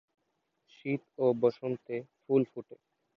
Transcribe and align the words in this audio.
শীত 0.71 1.03
ও 1.17 1.27
বসন্তে 1.41 1.95
ফুল 2.21 2.41
ফোটে। 2.51 2.75